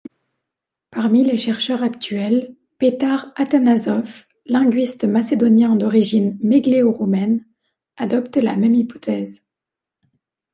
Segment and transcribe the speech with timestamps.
[0.89, 7.45] Parmi les chercheurs actuels, Petar Atanasov, linguiste macédonien d’origine mégléno-roumaine,
[7.97, 9.43] adopte la même hypothèse.